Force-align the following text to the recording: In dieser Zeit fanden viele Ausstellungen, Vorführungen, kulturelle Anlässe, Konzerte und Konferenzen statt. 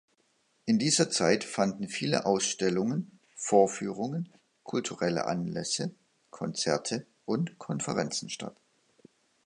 In 0.65 0.79
dieser 0.79 1.11
Zeit 1.11 1.43
fanden 1.43 1.87
viele 1.87 2.25
Ausstellungen, 2.25 3.19
Vorführungen, 3.35 4.29
kulturelle 4.63 5.25
Anlässe, 5.27 5.93
Konzerte 6.31 7.05
und 7.25 7.59
Konferenzen 7.59 8.27
statt. 8.27 8.55